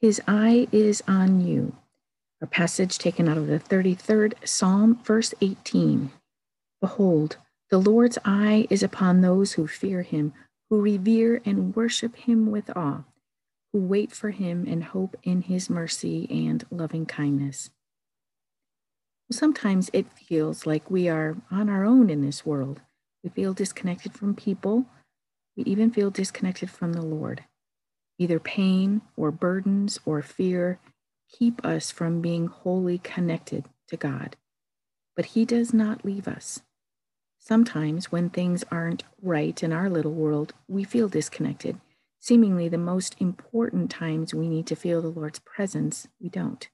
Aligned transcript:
his 0.00 0.20
eye 0.28 0.68
is 0.70 1.02
on 1.08 1.40
you. 1.40 1.76
A 2.40 2.46
passage 2.46 2.98
taken 2.98 3.28
out 3.28 3.36
of 3.36 3.48
the 3.48 3.58
33rd 3.58 4.34
Psalm, 4.44 5.00
verse 5.02 5.34
18. 5.40 6.10
Behold, 6.80 7.36
the 7.70 7.78
Lord's 7.78 8.18
eye 8.24 8.66
is 8.70 8.82
upon 8.82 9.20
those 9.20 9.54
who 9.54 9.66
fear 9.66 10.02
him, 10.02 10.32
who 10.70 10.80
revere 10.80 11.42
and 11.44 11.74
worship 11.74 12.14
him 12.16 12.50
with 12.50 12.70
awe, 12.76 13.02
who 13.72 13.80
wait 13.80 14.12
for 14.12 14.30
him 14.30 14.66
and 14.68 14.84
hope 14.84 15.16
in 15.24 15.42
his 15.42 15.68
mercy 15.68 16.28
and 16.30 16.64
loving 16.70 17.04
kindness. 17.04 17.70
Sometimes 19.30 19.90
it 19.92 20.06
feels 20.12 20.64
like 20.64 20.90
we 20.90 21.08
are 21.08 21.36
on 21.50 21.68
our 21.68 21.84
own 21.84 22.08
in 22.08 22.22
this 22.22 22.46
world. 22.46 22.80
We 23.22 23.30
feel 23.30 23.52
disconnected 23.52 24.14
from 24.14 24.34
people. 24.34 24.86
We 25.56 25.64
even 25.64 25.90
feel 25.90 26.10
disconnected 26.10 26.70
from 26.70 26.92
the 26.92 27.02
Lord. 27.02 27.44
Either 28.18 28.40
pain 28.40 29.00
or 29.16 29.30
burdens 29.30 30.00
or 30.04 30.20
fear 30.22 30.80
keep 31.30 31.64
us 31.64 31.90
from 31.90 32.20
being 32.20 32.46
wholly 32.46 32.98
connected 32.98 33.64
to 33.86 33.96
God. 33.96 34.36
But 35.14 35.26
He 35.26 35.44
does 35.44 35.72
not 35.72 36.04
leave 36.04 36.26
us. 36.26 36.62
Sometimes, 37.38 38.10
when 38.10 38.28
things 38.28 38.64
aren't 38.70 39.04
right 39.22 39.62
in 39.62 39.72
our 39.72 39.88
little 39.88 40.12
world, 40.12 40.52
we 40.66 40.84
feel 40.84 41.08
disconnected. 41.08 41.80
Seemingly, 42.20 42.68
the 42.68 42.78
most 42.78 43.14
important 43.20 43.90
times 43.90 44.34
we 44.34 44.48
need 44.48 44.66
to 44.66 44.76
feel 44.76 45.00
the 45.00 45.08
Lord's 45.08 45.38
presence, 45.38 46.08
we 46.20 46.28
don't. 46.28 46.68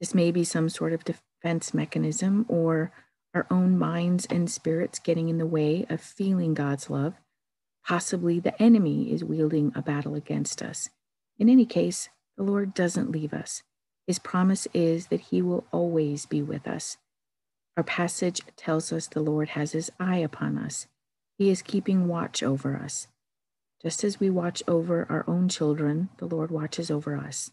This 0.00 0.14
may 0.14 0.30
be 0.30 0.44
some 0.44 0.68
sort 0.68 0.92
of 0.92 1.04
defense 1.04 1.72
mechanism 1.72 2.44
or 2.48 2.92
our 3.34 3.46
own 3.50 3.78
minds 3.78 4.26
and 4.26 4.50
spirits 4.50 4.98
getting 4.98 5.28
in 5.28 5.38
the 5.38 5.46
way 5.46 5.86
of 5.88 6.00
feeling 6.00 6.54
God's 6.54 6.90
love 6.90 7.14
Possibly 7.88 8.38
the 8.38 8.60
enemy 8.62 9.10
is 9.10 9.24
wielding 9.24 9.72
a 9.74 9.80
battle 9.80 10.14
against 10.14 10.60
us. 10.60 10.90
In 11.38 11.48
any 11.48 11.64
case, 11.64 12.10
the 12.36 12.42
Lord 12.42 12.74
doesn't 12.74 13.10
leave 13.10 13.32
us. 13.32 13.62
His 14.06 14.18
promise 14.18 14.68
is 14.74 15.06
that 15.06 15.22
he 15.22 15.40
will 15.40 15.64
always 15.72 16.26
be 16.26 16.42
with 16.42 16.68
us. 16.68 16.98
Our 17.78 17.82
passage 17.82 18.42
tells 18.56 18.92
us 18.92 19.06
the 19.06 19.22
Lord 19.22 19.50
has 19.50 19.72
his 19.72 19.90
eye 19.98 20.18
upon 20.18 20.58
us. 20.58 20.86
He 21.38 21.48
is 21.48 21.62
keeping 21.62 22.08
watch 22.08 22.42
over 22.42 22.76
us. 22.76 23.08
Just 23.80 24.04
as 24.04 24.20
we 24.20 24.28
watch 24.28 24.62
over 24.68 25.06
our 25.08 25.24
own 25.26 25.48
children, 25.48 26.10
the 26.18 26.26
Lord 26.26 26.50
watches 26.50 26.90
over 26.90 27.16
us. 27.16 27.52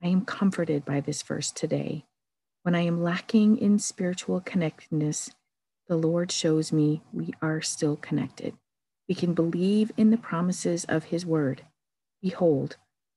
I 0.00 0.06
am 0.06 0.24
comforted 0.24 0.84
by 0.84 1.00
this 1.00 1.22
verse 1.22 1.50
today. 1.50 2.04
When 2.62 2.76
I 2.76 2.82
am 2.82 3.02
lacking 3.02 3.58
in 3.58 3.80
spiritual 3.80 4.40
connectedness, 4.40 5.30
the 5.88 5.96
Lord 5.96 6.30
shows 6.30 6.72
me 6.72 7.02
we 7.12 7.34
are 7.42 7.60
still 7.60 7.96
connected. 7.96 8.54
We 9.08 9.14
can 9.14 9.34
believe 9.34 9.92
in 9.96 10.10
the 10.10 10.16
promises 10.16 10.84
of 10.86 11.04
his 11.04 11.26
word. 11.26 11.62
Behold, 12.22 12.76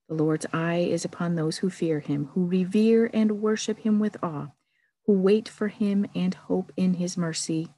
the 0.10 0.16
Lord's 0.16 0.46
eye 0.54 0.80
is 0.80 1.06
upon 1.06 1.36
those 1.36 1.58
who 1.58 1.70
fear 1.70 2.00
him, 2.00 2.30
who 2.34 2.46
revere 2.46 3.10
and 3.14 3.42
worship 3.42 3.80
him 3.80 4.00
with 4.00 4.18
awe, 4.24 4.48
who 5.06 5.14
wait 5.14 5.48
for 5.48 5.70
him 5.70 6.06
and 6.16 6.34
hope 6.34 6.72
in 6.76 6.96
his 6.96 7.18
mercy 7.18 7.70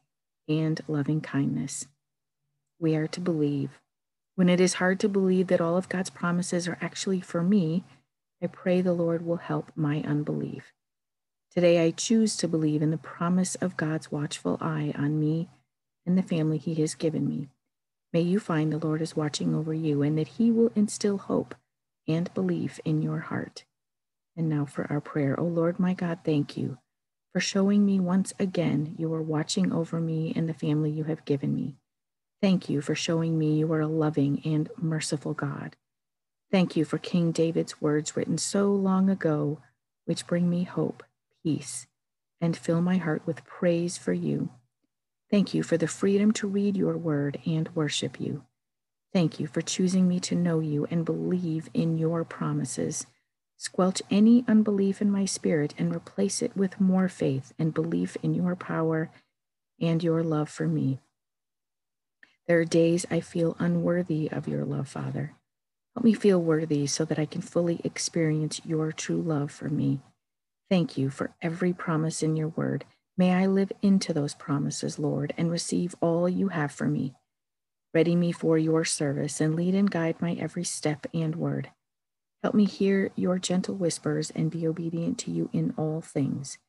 and 0.48 0.82
loving 0.88 1.22
kindness. 1.22 1.88
We 2.80 2.96
are 2.96 3.08
to 3.08 3.20
believe. 3.20 3.80
When 4.36 4.50
it 4.50 4.60
is 4.60 4.76
hard 4.76 5.00
to 5.02 5.10
believe 5.10 5.48
that 5.48 5.62
all 5.62 5.78
of 5.78 5.90
God's 5.90 6.10
promises 6.10 6.68
are 6.68 6.78
actually 6.82 7.22
for 7.22 7.44
me, 7.44 7.84
I 8.42 8.48
pray 8.48 8.82
the 8.82 8.94
Lord 8.94 9.26
will 9.26 9.38
help 9.38 9.72
my 9.76 10.02
unbelief. 10.02 10.72
Today, 11.52 11.84
I 11.84 11.92
choose 11.92 12.38
to 12.38 12.48
believe 12.48 12.82
in 12.82 12.92
the 12.92 12.98
promise 12.98 13.56
of 13.56 13.76
God's 13.76 14.12
watchful 14.12 14.58
eye 14.62 14.94
on 14.96 15.20
me 15.20 15.50
and 16.06 16.18
the 16.18 16.24
family 16.24 16.58
he 16.58 16.76
has 16.76 16.96
given 16.96 17.28
me. 17.28 17.50
May 18.12 18.22
you 18.22 18.40
find 18.40 18.72
the 18.72 18.80
Lord 18.80 19.02
is 19.02 19.16
watching 19.16 19.54
over 19.54 19.74
you 19.74 20.02
and 20.02 20.18
that 20.18 20.30
he 20.30 20.52
will 20.52 20.72
instill 20.76 21.18
hope 21.18 21.56
and 22.08 22.34
belief 22.34 22.80
in 22.84 23.02
your 23.02 23.20
heart. 23.20 23.66
And 24.36 24.50
now 24.50 24.66
for 24.66 24.92
our 24.92 25.02
prayer. 25.02 25.40
O 25.40 25.44
oh 25.44 25.48
Lord, 25.48 25.80
my 25.80 25.94
God, 25.94 26.20
thank 26.24 26.58
you 26.58 26.78
for 27.34 27.40
showing 27.40 27.86
me 27.86 28.00
once 28.00 28.34
again 28.40 28.96
you 28.98 29.14
are 29.14 29.22
watching 29.22 29.72
over 29.72 30.00
me 30.00 30.34
and 30.36 30.50
the 30.50 30.54
family 30.54 30.90
you 30.90 31.04
have 31.04 31.26
given 31.26 31.54
me. 31.54 31.76
Thank 32.42 32.70
you 32.70 32.82
for 32.82 32.96
showing 32.96 33.38
me 33.38 33.58
you 33.58 33.72
are 33.74 33.82
a 33.82 33.88
loving 33.88 34.42
and 34.46 34.70
merciful 34.78 35.34
God. 35.34 35.76
Thank 36.52 36.76
you 36.76 36.86
for 36.86 36.98
King 36.98 37.32
David's 37.32 37.80
words 37.80 38.16
written 38.16 38.38
so 38.38 38.72
long 38.72 39.10
ago, 39.10 39.60
which 40.06 40.26
bring 40.26 40.50
me 40.50 40.64
hope, 40.64 41.04
peace, 41.44 41.86
and 42.42 42.58
fill 42.58 42.82
my 42.82 42.98
heart 42.98 43.22
with 43.26 43.46
praise 43.46 43.98
for 43.98 44.14
you. 44.14 44.50
Thank 45.32 45.54
you 45.54 45.64
for 45.64 45.78
the 45.78 45.88
freedom 45.88 46.32
to 46.34 46.48
read 46.48 46.76
your 46.76 46.98
word 46.98 47.40
and 47.46 47.70
worship 47.76 48.20
you. 48.20 48.44
Thank 49.14 49.40
you 49.40 49.48
for 49.48 49.62
choosing 49.62 50.08
me 50.08 50.20
to 50.22 50.36
know 50.36 50.60
you 50.60 50.88
and 50.90 51.06
believe 51.06 51.70
in 51.74 51.98
your 51.98 52.24
promises. 52.24 53.06
Squelch 53.58 54.02
any 54.10 54.46
unbelief 54.48 55.02
in 55.02 55.12
my 55.12 55.26
spirit 55.26 55.74
and 55.78 55.96
replace 55.96 56.42
it 56.42 56.56
with 56.56 56.80
more 56.80 57.10
faith 57.10 57.54
and 57.60 57.74
belief 57.74 58.18
in 58.24 58.34
your 58.34 58.56
power 58.56 59.12
and 59.80 60.04
your 60.04 60.24
love 60.24 60.50
for 60.50 60.68
me. 60.68 61.00
There 62.48 62.60
are 62.60 62.66
days 62.66 63.06
I 63.12 63.20
feel 63.20 63.56
unworthy 63.60 64.32
of 64.32 64.48
your 64.48 64.66
love, 64.66 64.88
Father. 64.88 65.34
Help 65.96 66.04
me 66.04 66.14
feel 66.14 66.42
worthy 66.42 66.88
so 66.88 67.06
that 67.06 67.20
I 67.20 67.26
can 67.26 67.42
fully 67.42 67.82
experience 67.84 68.62
your 68.66 68.92
true 68.92 69.22
love 69.22 69.52
for 69.52 69.70
me. 69.70 70.00
Thank 70.70 70.98
you 70.98 71.10
for 71.10 71.32
every 71.42 71.74
promise 71.74 72.24
in 72.24 72.36
your 72.36 72.50
word 72.50 72.86
May 73.20 73.34
I 73.34 73.48
live 73.48 73.74
into 73.82 74.14
those 74.14 74.34
promises, 74.34 74.98
Lord, 74.98 75.34
and 75.38 75.52
receive 75.52 75.94
all 76.00 76.30
you 76.30 76.48
have 76.48 76.72
for 76.72 76.88
me. 76.88 77.16
Ready 77.94 78.16
me 78.16 78.32
for 78.32 78.58
your 78.58 78.86
service 78.86 79.42
and 79.42 79.58
lead 79.58 79.76
and 79.76 79.92
guide 79.92 80.22
my 80.22 80.36
every 80.36 80.64
step 80.64 81.06
and 81.14 81.36
word. 81.36 81.70
Help 82.42 82.56
me 82.56 82.64
hear 82.64 83.12
your 83.18 83.38
gentle 83.38 83.76
whispers 83.76 84.32
and 84.32 84.50
be 84.50 84.66
obedient 84.66 85.18
to 85.18 85.32
you 85.32 85.50
in 85.52 85.74
all 85.76 86.00
things. 86.00 86.60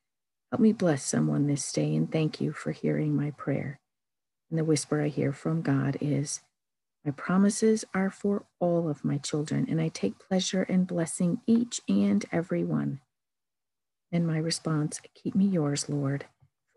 Help 0.51 0.59
me 0.59 0.73
bless 0.73 1.05
someone 1.05 1.47
this 1.47 1.71
day 1.71 1.95
and 1.95 2.11
thank 2.11 2.41
you 2.41 2.51
for 2.51 2.73
hearing 2.73 3.15
my 3.15 3.31
prayer. 3.31 3.79
And 4.49 4.59
the 4.59 4.65
whisper 4.65 5.01
I 5.01 5.07
hear 5.07 5.31
from 5.31 5.61
God 5.61 5.97
is 6.01 6.41
My 7.05 7.11
promises 7.11 7.85
are 7.93 8.09
for 8.09 8.43
all 8.59 8.89
of 8.89 9.05
my 9.05 9.19
children, 9.19 9.67
and 9.69 9.79
I 9.79 9.87
take 9.87 10.19
pleasure 10.19 10.63
in 10.63 10.83
blessing 10.83 11.39
each 11.47 11.79
and 11.87 12.25
every 12.29 12.65
one. 12.65 12.99
And 14.11 14.27
my 14.27 14.37
response 14.37 14.99
Keep 15.15 15.35
me 15.35 15.45
yours, 15.45 15.87
Lord 15.87 16.25